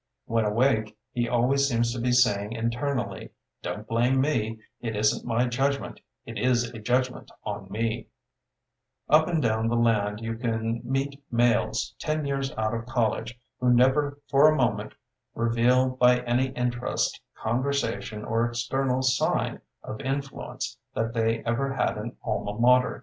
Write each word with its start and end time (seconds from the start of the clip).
When 0.25 0.45
awake, 0.45 0.97
he 1.11 1.29
always 1.29 1.69
seems 1.69 1.93
to 1.93 2.01
be 2.01 2.11
saying 2.11 2.53
internally: 2.53 3.33
"Don't 3.61 3.87
blame 3.87 4.19
me; 4.19 4.57
it 4.79 4.95
isn't 4.95 5.27
my 5.27 5.45
judg 5.45 5.79
ment, 5.79 6.01
it 6.25 6.39
is 6.39 6.71
a 6.71 6.79
judgment 6.79 7.29
on 7.43 7.67
me'' 7.71 8.07
Up 9.11 9.27
and 9.27 9.39
down 9.43 9.67
the 9.67 9.75
land 9.75 10.19
you 10.19 10.35
can 10.37 10.81
meet 10.83 11.21
males 11.31 11.93
ten 11.99 12.25
years 12.25 12.51
out 12.57 12.73
of 12.73 12.87
college, 12.87 13.39
who 13.59 13.71
never 13.71 14.17
for 14.27 14.47
a 14.51 14.55
moment 14.55 14.95
reveal 15.35 15.89
by 15.89 16.21
any 16.21 16.47
interest, 16.53 17.21
conversation, 17.37 18.25
or 18.25 18.43
external 18.43 19.03
sign 19.03 19.61
of 19.83 19.99
in 20.01 20.21
fluence 20.21 20.77
that 20.95 21.13
they 21.13 21.43
ever 21.43 21.75
had 21.75 21.99
an 21.99 22.17
alma 22.23 22.59
mater. 22.59 22.99